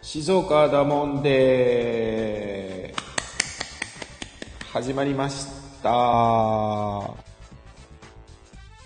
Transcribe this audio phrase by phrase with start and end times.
[0.00, 2.94] 静岡だもんで。
[4.72, 5.46] 始まりまし
[5.82, 7.14] た。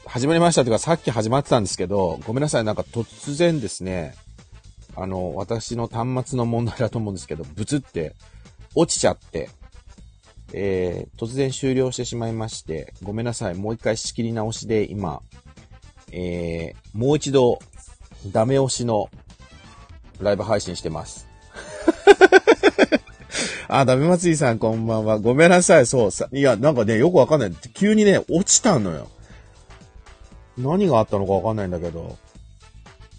[0.07, 2.65] 始まりましたというかさっき始まってたんですけどごめんなさい。
[2.65, 4.15] なんか突然ですね。
[4.97, 8.15] あの私の端末の問題だと思うんですけどブツって
[8.74, 9.51] 落ちちゃって。
[10.55, 13.55] えー、突然終了してしまいまして、ごめんなさい。
[13.55, 15.23] もう一回仕切り直しで今、
[16.10, 17.59] えー、もう一度、
[18.27, 19.09] ダメ押しの
[20.23, 21.28] ライブ配信してます。
[23.68, 25.18] あ、ダメ松井さんこんばんは。
[25.18, 25.87] ごめんなさい。
[25.87, 26.28] そうさ。
[26.32, 27.52] いや、なんかね、よくわかんない。
[27.74, 29.09] 急にね、落ちたのよ。
[30.59, 32.18] 何があったのかわかんないんだけど。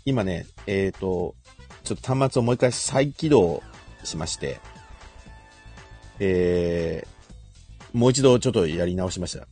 [0.05, 1.35] 今ね、えっ、ー、と、
[1.83, 3.63] ちょっと端末をもう一回再起動
[4.03, 4.59] しまして、
[6.19, 9.47] えー、もう一度ちょっとやり直しました。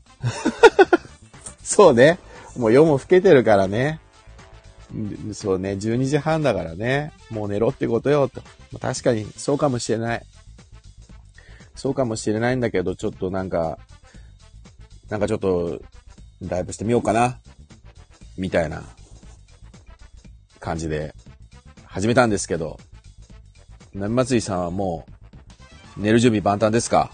[1.64, 2.20] そうね。
[2.58, 4.00] もう夜も更けてるからね。
[5.34, 8.42] そうね、12時半だからね、もう寝ろってことよ、と。
[8.80, 10.26] 確かに、そうかもしれない。
[11.76, 13.80] そうかもしれないんだけど、ちょっとなんか、
[15.10, 15.82] なんかちょっと、
[16.42, 17.40] ライブしてみようかな、
[18.38, 18.84] みたいな
[20.60, 21.16] 感じで
[21.86, 22.80] 始めたんですけど、
[23.94, 25.06] 波祭りさんはも
[25.98, 27.12] う、寝る準備万端ですか？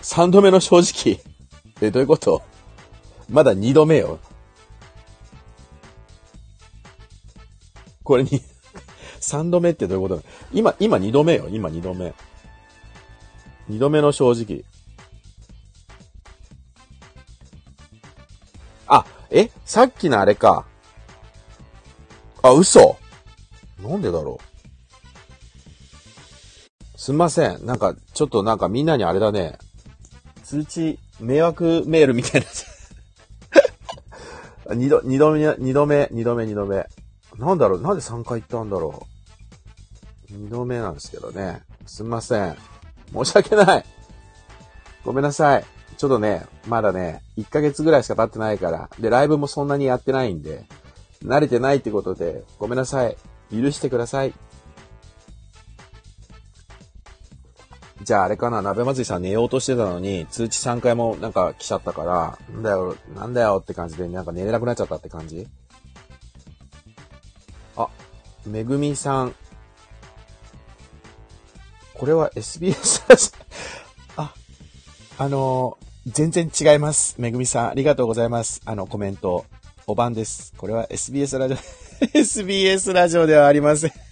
[0.00, 1.20] 三度目の正直。
[1.80, 2.42] え、どういうこと？
[3.30, 4.18] まだ二度目よ。
[8.02, 8.42] これに、
[9.20, 11.48] 三度目ってどういうこと今、今二度目よ。
[11.48, 12.12] 今二度目。
[13.68, 14.64] 二度目の正直。
[18.88, 19.48] あ、え？
[19.64, 20.66] さっきのあれか。
[22.42, 22.96] あ、嘘
[23.80, 24.40] なんでだろ
[26.96, 26.98] う？
[26.98, 27.64] すんません。
[27.64, 29.56] なんか、ちょっとなんかみんなにあれだね。
[30.42, 32.46] 通知、迷惑メールみたいな。
[34.74, 36.86] 二度、二度目、二度目、二度目、二度目。
[37.38, 39.06] なんだろうなんで3回行ったんだろ
[40.30, 41.62] う二度目なんですけどね。
[41.86, 42.56] すみません。
[43.12, 43.84] 申し訳ない。
[45.04, 45.64] ごめんなさい。
[45.96, 48.88] ちょっとね、まだね、1ヶ月ぐらいしか経ってないから。
[48.98, 50.64] で、ライブもそんなにやってないんで、
[51.24, 53.16] 慣れてないってことで、ごめんなさい。
[53.52, 54.32] 許してください。
[58.02, 65.46] じゃああれかな、鍋祭りさん寝ようとしてたのに、通知3回もなんか来ちゃったから、なんだよ、なんだよって感じで、なんか寝れなくなっちゃったって感じ？
[67.76, 67.88] あ、
[68.46, 69.34] めぐみさん。
[71.94, 73.30] これは SBS ラジ
[74.16, 74.34] オあ、
[75.18, 77.16] あのー、全然違います。
[77.18, 78.62] めぐみさん、ありがとうございます。
[78.64, 79.44] あの、コメント。
[79.86, 80.54] おばんです。
[80.56, 81.56] これは SBS ラジオ、
[82.16, 84.09] SBS ラジオではありません。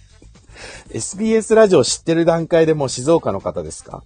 [0.89, 4.03] SBS ラジオ知ってる段階でもう静岡の方ですか？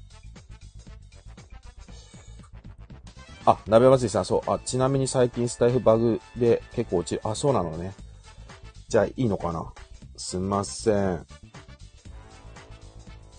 [3.46, 4.52] あ、鍋祭りさん、そう。
[4.52, 7.22] あ、ちなみに最近スタイフバグで結構落ちる。
[7.26, 7.94] あ、そうなのね。
[8.88, 9.74] じゃあいいのかな？
[10.16, 11.26] すんません。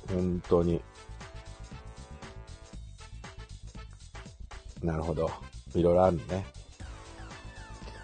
[0.09, 0.83] 本当に。
[4.83, 5.31] なるほど。
[5.75, 6.45] いろいろあるね。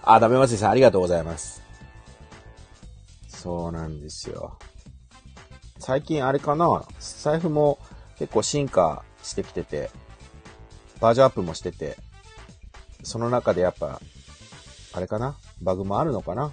[0.02, 1.62] あ、ダメ祭りさん、ありがとうございます。
[3.28, 4.58] そうなんですよ。
[5.80, 6.84] 最近あれかな？
[7.00, 7.78] 財布も
[8.18, 9.90] 結構進化してきてて、
[11.00, 11.96] バージョンアップもしてて、
[13.02, 14.00] その中でやっぱ、
[14.92, 15.36] あれかな？
[15.62, 16.52] バグもあるのかな？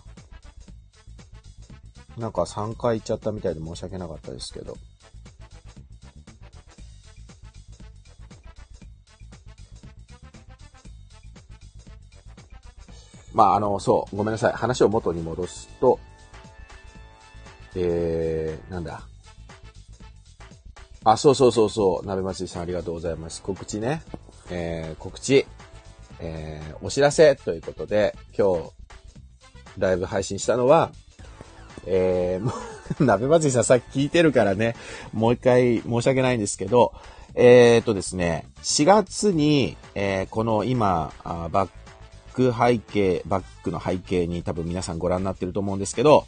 [2.17, 4.75] なんか3回行っちゃったみたいで申し訳なかったですけど。
[13.33, 14.53] まあ、あの、そう、ごめんなさい。
[14.53, 16.00] 話を元に戻すと、
[17.75, 19.01] えー、なんだ？
[21.12, 22.06] あ、そうそうそうそう。
[22.06, 23.42] 鍋祭りさんありがとうございます。
[23.42, 24.01] 告知ね。
[24.50, 25.45] えー、告知。
[26.19, 28.71] えー、お知らせということで、今日、
[29.77, 30.92] ライブ配信したのは、
[31.86, 32.51] えー、も
[33.00, 34.75] う、鍋祭りさんさっき聞いてるからね、
[35.13, 36.94] もう一回申し訳ないんですけど、
[37.36, 41.69] えー、っとですね、4月に、えー、この今、バッ
[42.33, 46.25] ク背景、バックの背景に多分皆さんご覧になってると思うんですけど、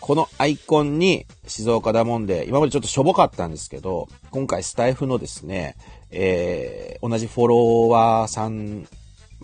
[0.00, 5.76] このアイコンに静岡だもんで、今までちょっとしょぼかったんですけど、今回スタイフのですね、
[6.10, 8.86] えー、同じフォロワーさん、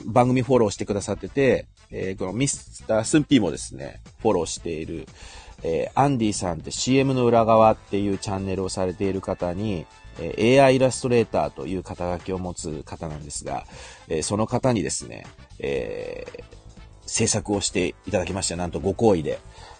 [0.04, 5.06] 番組フォローしてくださってて、えー、このミスタースンピーもですね、フォローしている、
[5.62, 9.86] えー、アンディさんって CM の裏側っていうチャンネルをされている方に、
[10.18, 13.64] えー、AI イラストレーターという肩書きを持つ方なんですが、
[14.08, 15.26] えー、その方にですね、
[15.58, 16.44] えー、
[17.06, 18.56] 制作をしていただきました。
[18.56, 19.38] なんとご好意で。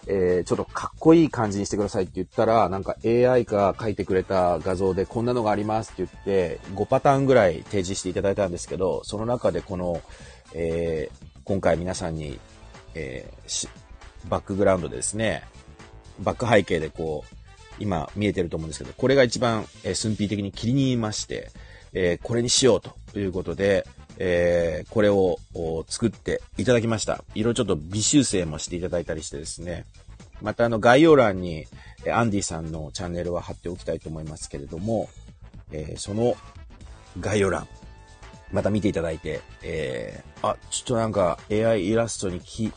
[0.09, 10.01] えー、ちょっとかっこいい感じにしてくださいって言ったら、なんか AI が描いてくれた画像でこんなのがありますって言って、5パターンぐらい提示していただいたんですけど、その中でこの、
[10.53, 12.39] えー、今回皆さんに、
[12.95, 13.69] えー、
[14.29, 15.43] バックグラウンドでですね、
[16.19, 17.35] バック背景でこう、
[17.79, 21.51] 今見えてると思うんですけど、これが一番、えー、寸否的に気に入りまして、
[21.93, 23.85] えー、これにしようということで、
[24.19, 25.37] えー、これを
[25.87, 27.23] 作っていただきました。
[27.33, 29.85] いろいろちょっと微修正もしていただいたりしてですね。
[30.41, 31.65] またあの概要欄に
[32.11, 35.09] アンディさんのチャンネルは貼っておきたいと思いますけれども、
[35.71, 36.35] えー、その
[37.19, 37.67] 概要欄、
[38.51, 42.71] また見ていただいて、えー、あ、ちょっとなんか AI イラストにき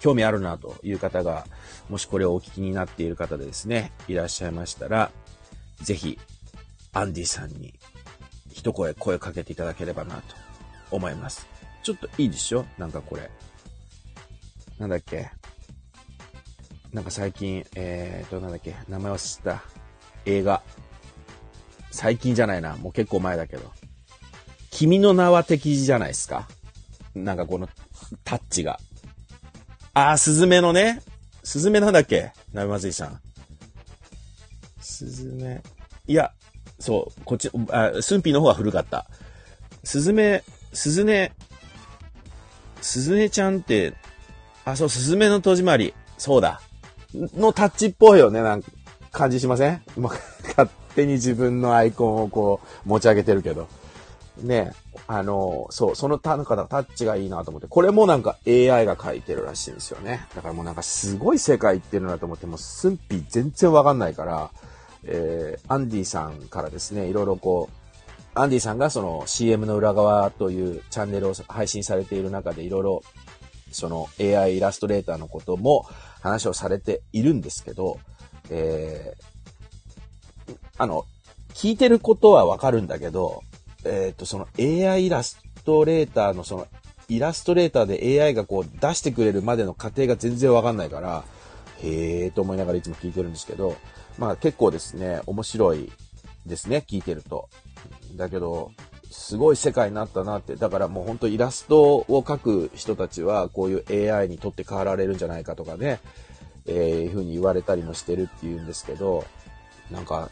[0.00, 1.46] 興味あるなという方が、
[1.88, 5.10] もしこれをお聞きになっている方でですね、いらっしゃいましたら、
[5.82, 6.18] ぜひ、
[6.92, 7.74] アンディさんに
[8.52, 10.22] 一声声かけていただければなと
[10.90, 11.57] 思います。
[11.88, 12.66] ちょっといいでしょ？
[12.76, 13.30] なんかこれ。
[14.78, 15.30] なんだっけ？
[16.92, 18.76] なんか最近、えーと、なんだっけ？
[18.90, 19.62] 名前を知った
[20.26, 20.62] 映画。
[21.90, 22.76] 最近じゃないな。
[22.76, 23.72] もう結構前だけど。
[24.70, 26.46] 君の名は敵じゃないですか？
[27.14, 27.70] なんかこの
[28.22, 28.78] タッチが。
[29.94, 31.00] あー、スズメのね。
[31.42, 32.32] スズメなんだっけ？
[32.52, 33.18] 鍋まずいさん。
[34.78, 35.62] スズメ。
[36.06, 36.34] いや、
[36.78, 39.06] そう、こっち、あ、スンピーの方が古かった。
[39.84, 40.44] スズメ、
[40.74, 41.32] スズネ、
[42.80, 43.94] スズネちゃんって、
[44.64, 45.94] あ、そう、スズメの戸締まり。
[46.18, 46.60] そうだ。
[47.14, 48.70] のタッチっぽいよね、なんか、
[49.12, 49.82] 感じしません？
[49.96, 50.10] ま
[50.48, 53.66] 勝手に自分のアイコンをこう、持ち上げてるけど。
[54.42, 54.72] ね、
[55.06, 60.26] あの、そう、そのタタッチがいいなと思って、これもなんか AI が書いてるらしいんですよね。
[60.34, 64.50] だからもうなんかすごい世界行ってるなと思って、もうスンピ全然わかんないから、
[65.04, 67.87] えー、アンディさんからですね、いろいろこう、
[68.40, 73.02] アンディさんがその CM の裏側というチャンネルを配信されている中でいろいろ
[73.72, 75.86] その AI イラストレーターのことも
[76.20, 77.98] 話をされているんですけど、
[78.50, 81.04] えー、あの、
[81.52, 83.42] 聞いてることはわかるんだけど、
[83.84, 86.68] えっ、ー、と、その AI イラストレーターのその
[87.08, 91.24] イラストレーターで AI がこう出してくれるまでの過程が全然わかんないから、
[91.82, 93.76] へえーと思いながらいつも聞いてるんですけど、
[94.18, 95.90] まあ結構ですね、面白い
[96.46, 97.48] ですね、聞いてると。
[98.16, 98.72] だけど、
[99.10, 100.56] すごい世界になったなって。
[100.56, 106.00] だからもう本当イラストを描く人たちはこういう AI にとって変わられるんじゃないかとかね、
[106.66, 109.24] えー、いう風に言われたりもしてるっていうんですけど、
[109.90, 110.30] なんか、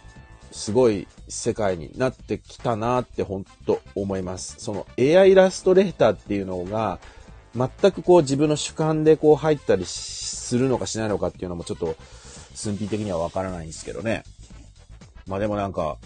[0.53, 4.57] すごい世界になってきたなって本当思います。
[4.59, 6.99] その AI イラストレーターっていうのが、
[7.55, 11.97] 全くこう自分の主観でこう入ったりするのかしないのかっていうのもちょっと
[12.55, 14.25] 寸否的にはわからないんですけどね。
[15.27, 15.99] まあでもなんか、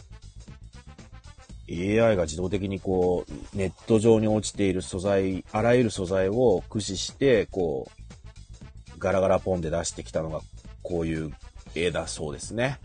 [1.70, 10.40] AI が自動的にこう、ネット上に落ちている素材、あらゆる素材を駆使して、こう、ガラガラポンで出してきたのが、
[10.82, 11.32] こういう
[11.74, 12.78] 絵だそうですね。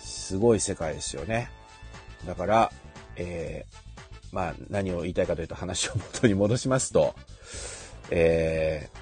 [0.00, 1.50] すごい世界ですよね。
[2.26, 2.72] だから、
[3.16, 3.76] えー、
[4.32, 7.14] まあ、何を言いたいかというと話を元に戻しますと、
[8.10, 8.98] えー、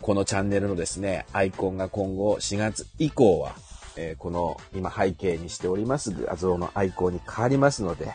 [0.00, 3.54] このチャンネルのですね、アイコンが今後4月以降は、
[3.96, 8.12] えー、この今背景にしております画像のアイコンに変わりますので、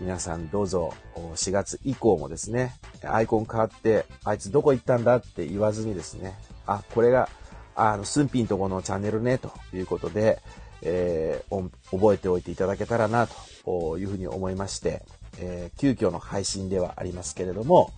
[0.00, 7.28] 皆さんどうぞ4月以降もですね、アイコン変わって、あいつどこ行ったんだって言わずにですね、あ、これが、
[7.74, 10.40] あの、スンピンとこのチャンネルね、ということで、
[10.82, 13.26] えー、覚えておいていただけたらな、
[13.64, 15.02] というふうに思いまして、
[15.38, 17.92] えー、急遽の配信ではありますけれども、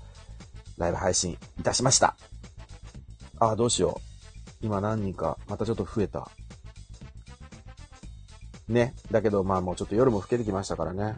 [0.79, 2.17] ライブ配信いたしました。
[3.39, 4.01] あ、どうしよ
[4.63, 4.67] う。
[4.67, 6.31] 今何人か、またちょっと増えた。
[8.71, 8.95] ね。
[9.11, 11.17] だけど、まあもうちょっと夜も更けてきましたからね。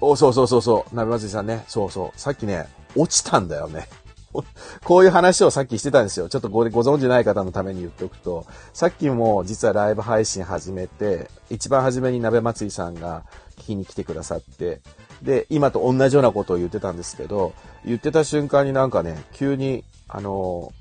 [0.00, 0.94] お、そうそうそうそう。
[0.94, 1.64] 鍋祭りさんね。
[1.68, 2.20] そうそう。
[2.20, 3.88] さっきね、落ちたんだよね。
[4.84, 6.28] こういう話をさっきしてたんですよ。
[6.28, 13.24] ちょっとごご存知ない方のために言っておくと、さっきも実はライブ配信始めて、一番初めに鍋祭りさんが
[13.58, 14.80] 聞きに来てくださって、
[15.22, 17.52] で、今と同じようなことを言ってたんですけど、
[17.84, 20.72] 言ってた瞬間になんかね、急に、あの、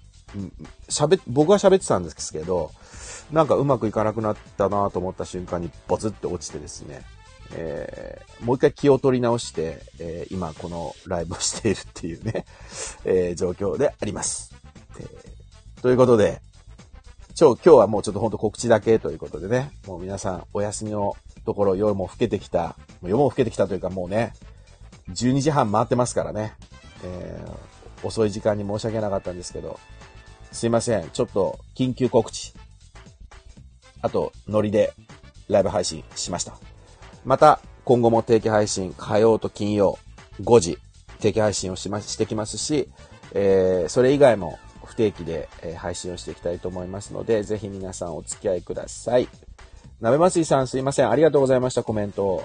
[0.89, 2.71] 喋、僕は喋ってたんですけど、
[3.31, 7.01] なんかうまくいかなくなったなと思った瞬間にボツって落ちてですね、
[7.55, 12.45] えー、もう一回気を取り直して、えー、今このライブをしているっていうね、
[13.05, 14.53] えー、状況であります。
[14.99, 16.41] えー、ということで、
[17.39, 21.15] 今日、今日はもうちょっとほんと告知だけということでね、もう皆さんお休みの
[21.45, 24.33] ところ夜も更けてきた、夜も更けてきたというかもうね、
[25.09, 26.53] 12時半回ってますからね、
[27.03, 29.79] えー、遅い時間に申し訳なかったんですけど、
[30.51, 32.53] すいません、ちょっと緊急告知。
[34.03, 34.93] あと、ノリで
[35.47, 36.53] ライブ配信しました。
[37.25, 39.97] また、今後も定期配信、火曜と金曜、
[40.41, 40.77] 5時、
[41.19, 42.89] 定期配信をしま、してきますし、
[43.33, 49.29] えー、それ以外も不定期で、配信をしていきたいと思いますので、ぜひ皆さんお付き合いください。
[50.01, 51.09] 鍋祭りさんすいません。
[51.09, 51.81] ありがとうございました。
[51.81, 52.43] コメントを。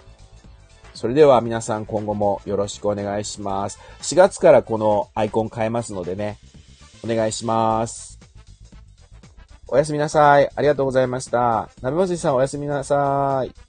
[0.94, 3.80] それでは皆さん今後もよろしくお願いします。
[4.02, 6.38] 4月からこのアイコン変えますのでね、
[7.04, 8.17] お願いします。
[9.68, 10.48] おやすみなさい。
[10.54, 11.68] ありがとうございました。
[11.82, 13.67] 鍋まじさんおやすみなさい。